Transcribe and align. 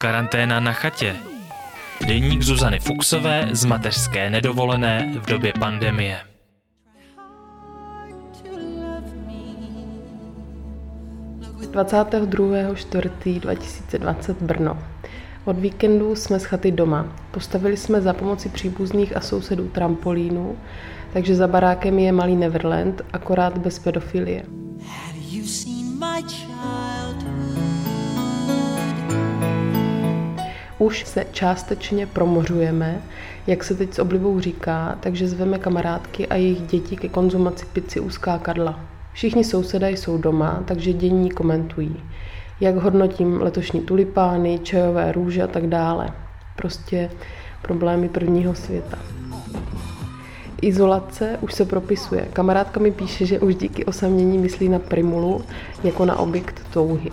Karanténa 0.00 0.60
na 0.60 0.72
chatě. 0.72 1.16
Deník 2.06 2.42
Zuzany 2.42 2.80
Fuxové 2.80 3.48
z 3.52 3.64
mateřské 3.64 4.30
nedovolené 4.30 5.14
v 5.22 5.26
době 5.26 5.52
pandemie. 5.60 6.20
čtvrtý 12.74 13.40
2020 13.40 14.42
Brno. 14.42 14.78
Od 15.44 15.58
víkendu 15.58 16.16
jsme 16.16 16.40
z 16.40 16.44
chaty 16.44 16.70
doma. 16.70 17.16
Postavili 17.30 17.76
jsme 17.76 18.00
za 18.00 18.12
pomoci 18.12 18.48
příbuzných 18.48 19.16
a 19.16 19.20
sousedů 19.20 19.68
trampolínu, 19.68 20.58
takže 21.12 21.34
za 21.34 21.46
barákem 21.46 21.98
je 21.98 22.12
malý 22.12 22.36
Neverland, 22.36 23.02
akorát 23.12 23.58
bez 23.58 23.78
pedofilie. 23.78 24.42
Have 24.86 25.18
you 25.30 25.46
seen 25.46 25.98
my 25.98 26.22
Už 30.78 31.04
se 31.04 31.26
částečně 31.32 32.06
promořujeme, 32.06 33.02
jak 33.46 33.64
se 33.64 33.74
teď 33.74 33.94
s 33.94 33.98
oblibou 33.98 34.40
říká, 34.40 34.98
takže 35.00 35.28
zveme 35.28 35.58
kamarádky 35.58 36.26
a 36.26 36.34
jejich 36.34 36.60
děti 36.60 36.96
ke 36.96 37.08
konzumaci 37.08 37.66
pici 37.72 38.00
u 38.00 38.10
skákadla. 38.10 38.80
Všichni 39.12 39.44
sousedé 39.44 39.90
jsou 39.90 40.18
doma, 40.18 40.62
takže 40.64 40.92
dění 40.92 41.30
komentují. 41.30 41.96
Jak 42.60 42.76
hodnotím 42.76 43.42
letošní 43.42 43.80
tulipány, 43.80 44.58
čajové 44.58 45.12
růže 45.12 45.42
a 45.42 45.46
tak 45.46 45.66
dále. 45.66 46.12
Prostě 46.56 47.10
problémy 47.62 48.08
prvního 48.08 48.54
světa. 48.54 48.98
Izolace 50.62 51.38
už 51.40 51.54
se 51.54 51.64
propisuje. 51.64 52.28
Kamarádka 52.32 52.80
mi 52.80 52.90
píše, 52.90 53.26
že 53.26 53.40
už 53.40 53.54
díky 53.54 53.84
osamění 53.84 54.38
myslí 54.38 54.68
na 54.68 54.78
primulu 54.78 55.44
jako 55.84 56.04
na 56.04 56.18
objekt 56.18 56.62
touhy. 56.72 57.10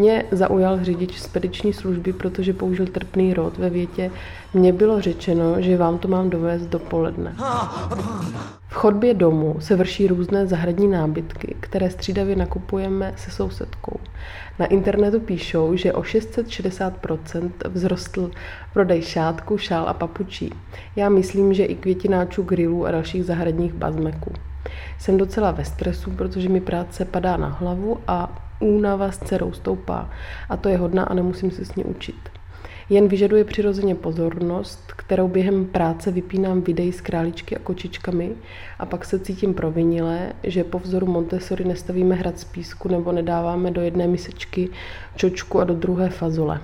Mě 0.00 0.24
zaujal 0.30 0.84
řidič 0.84 1.18
spediční 1.18 1.72
služby, 1.72 2.12
protože 2.12 2.52
použil 2.52 2.86
trpný 2.86 3.34
rod 3.34 3.58
ve 3.58 3.70
větě 3.70 4.10
Mně 4.54 4.72
bylo 4.72 5.00
řečeno, 5.00 5.62
že 5.62 5.76
vám 5.76 5.98
to 5.98 6.08
mám 6.08 6.30
dovést 6.30 6.64
dopoledne. 6.64 7.34
V 8.68 8.74
chodbě 8.74 9.14
domu 9.14 9.56
se 9.58 9.76
vrší 9.76 10.06
různé 10.06 10.46
zahradní 10.46 10.88
nábytky, 10.88 11.56
které 11.60 11.90
střídavě 11.90 12.36
nakupujeme 12.36 13.14
se 13.16 13.30
sousedkou. 13.30 14.00
Na 14.58 14.66
internetu 14.66 15.20
píšou, 15.20 15.76
že 15.76 15.92
o 15.92 16.00
660% 16.00 17.50
vzrostl 17.74 18.30
prodej 18.72 19.02
šátku, 19.02 19.58
šál 19.58 19.88
a 19.88 19.94
papučí. 19.94 20.52
Já 20.96 21.08
myslím, 21.08 21.54
že 21.54 21.64
i 21.64 21.74
květináčů, 21.74 22.42
grilů 22.42 22.86
a 22.86 22.90
dalších 22.90 23.24
zahradních 23.24 23.72
bazmeků. 23.72 24.32
Jsem 24.98 25.16
docela 25.16 25.50
ve 25.50 25.64
stresu, 25.64 26.10
protože 26.10 26.48
mi 26.48 26.60
práce 26.60 27.04
padá 27.04 27.36
na 27.36 27.48
hlavu 27.48 27.98
a 28.06 28.46
únava 28.60 29.12
s 29.12 29.18
dcerou 29.18 29.52
stoupá 29.52 30.10
a 30.48 30.56
to 30.56 30.68
je 30.68 30.76
hodná 30.76 31.04
a 31.04 31.14
nemusím 31.14 31.50
se 31.50 31.64
s 31.64 31.74
ní 31.74 31.84
učit. 31.84 32.30
Jen 32.90 33.08
vyžaduje 33.08 33.44
přirozeně 33.44 33.94
pozornost, 33.94 34.92
kterou 34.96 35.28
během 35.28 35.64
práce 35.64 36.10
vypínám 36.10 36.60
videí 36.60 36.92
s 36.92 37.00
králičky 37.00 37.56
a 37.56 37.58
kočičkami 37.58 38.32
a 38.78 38.86
pak 38.86 39.04
se 39.04 39.18
cítím 39.18 39.54
provinile, 39.54 40.32
že 40.42 40.64
po 40.64 40.78
vzoru 40.78 41.06
Montessori 41.06 41.64
nestavíme 41.64 42.14
hrad 42.14 42.38
z 42.38 42.44
písku 42.44 42.88
nebo 42.88 43.12
nedáváme 43.12 43.70
do 43.70 43.80
jedné 43.80 44.06
misečky 44.06 44.68
čočku 45.16 45.60
a 45.60 45.64
do 45.64 45.74
druhé 45.74 46.08
fazole. 46.08 46.60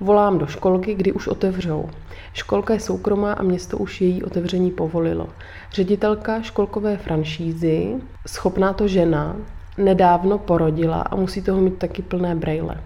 Volám 0.00 0.38
do 0.38 0.46
školky, 0.46 0.94
kdy 0.94 1.12
už 1.12 1.28
otevřou. 1.28 1.90
Školka 2.32 2.74
je 2.74 2.80
soukromá 2.80 3.32
a 3.32 3.42
město 3.42 3.78
už 3.78 4.00
její 4.00 4.22
otevření 4.22 4.70
povolilo. 4.70 5.28
Ředitelka 5.72 6.42
školkové 6.42 6.96
franšízy, 6.96 7.94
schopná 8.26 8.72
to 8.72 8.88
žena, 8.88 9.36
nedávno 9.78 10.38
porodila 10.38 11.02
a 11.02 11.16
musí 11.16 11.42
toho 11.42 11.60
mít 11.60 11.78
taky 11.78 12.02
plné 12.02 12.34
brejle. 12.34 12.80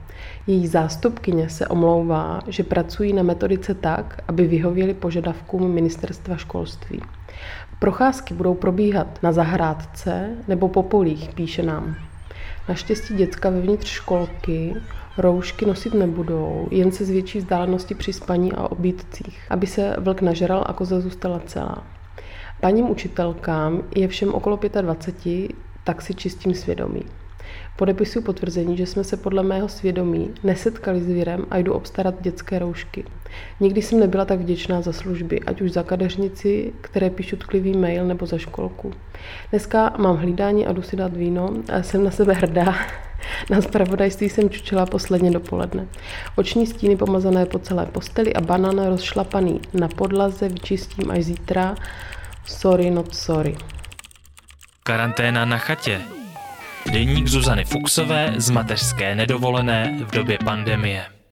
Její 0.46 0.66
zástupkyně 0.66 1.48
se 1.48 1.66
omlouvá, 1.66 2.40
že 2.46 2.62
pracují 2.62 3.12
na 3.12 3.22
metodice 3.22 3.74
tak, 3.74 4.22
aby 4.28 4.46
vyhověli 4.46 4.94
požadavkům 4.94 5.70
ministerstva 5.70 6.36
školství. 6.36 7.00
Procházky 7.78 8.34
budou 8.34 8.54
probíhat 8.54 9.22
na 9.22 9.32
zahrádce 9.32 10.30
nebo 10.48 10.68
po 10.68 10.82
polích, 10.82 11.30
píše 11.34 11.62
nám. 11.62 11.96
Naštěstí 12.68 13.14
děcka 13.14 13.50
vevnitř 13.50 13.88
školky 13.88 14.74
roušky 15.18 15.66
nosit 15.66 15.94
nebudou, 15.94 16.68
jen 16.70 16.92
se 16.92 17.04
z 17.04 17.10
větší 17.10 17.38
vzdálenosti 17.38 17.94
při 17.94 18.12
spaní 18.12 18.52
a 18.52 18.72
obídcích, 18.72 19.40
aby 19.50 19.66
se 19.66 19.96
vlk 19.98 20.22
nažral 20.22 20.64
a 20.66 20.72
koza 20.72 21.00
zůstala 21.00 21.40
celá. 21.46 21.84
Paním 22.60 22.90
učitelkám 22.90 23.82
je 23.96 24.08
všem 24.08 24.34
okolo 24.34 24.58
25, 24.80 25.50
tak 25.88 26.02
si 26.02 26.14
čistím 26.14 26.54
svědomí. 26.54 27.02
Podepisuji 27.76 28.24
potvrzení, 28.24 28.76
že 28.76 28.86
jsme 28.86 29.04
se 29.04 29.16
podle 29.16 29.42
mého 29.42 29.68
svědomí 29.68 30.30
nesetkali 30.44 31.00
s 31.00 31.06
virem 31.06 31.46
a 31.50 31.58
jdu 31.58 31.72
obstarat 31.72 32.14
dětské 32.20 32.58
roušky. 32.58 33.04
Nikdy 33.60 33.82
jsem 33.82 34.00
nebyla 34.00 34.24
tak 34.24 34.40
vděčná 34.40 34.80
za 34.80 34.92
služby, 34.92 35.40
ať 35.40 35.60
už 35.60 35.72
za 35.72 35.82
kadeřnici, 35.82 36.72
které 36.80 37.10
píšu 37.10 37.36
tklivý 37.36 37.76
mail, 37.76 38.06
nebo 38.06 38.26
za 38.26 38.38
školku. 38.38 38.92
Dneska 39.50 39.94
mám 39.98 40.16
hlídání 40.16 40.66
a 40.66 40.72
jdu 40.72 40.82
si 40.82 40.96
dát 40.96 41.16
víno 41.16 41.54
a 41.72 41.82
jsem 41.82 42.04
na 42.04 42.10
sebe 42.10 42.34
hrdá. 42.34 42.74
Na 43.50 43.60
spravodajství 43.60 44.28
jsem 44.28 44.50
čučela 44.50 44.86
posledně 44.86 45.30
dopoledne. 45.30 45.86
Oční 46.36 46.66
stíny 46.66 46.96
pomazané 46.96 47.46
po 47.46 47.58
celé 47.58 47.86
posteli 47.86 48.34
a 48.34 48.40
banán 48.40 48.86
rozšlapaný 48.86 49.60
na 49.74 49.88
podlaze 49.88 50.48
vyčistím 50.48 51.10
až 51.10 51.24
zítra. 51.24 51.74
Sorry, 52.46 52.90
not 52.90 53.14
sorry. 53.14 53.56
Karanténa 54.88 55.44
na 55.44 55.58
chatě. 55.58 56.00
Deník 56.92 57.26
Zuzany 57.26 57.64
Fuxové 57.64 58.34
z 58.36 58.50
mateřské 58.50 59.14
nedovolené 59.14 59.98
v 60.04 60.10
době 60.10 60.38
pandemie. 60.44 61.17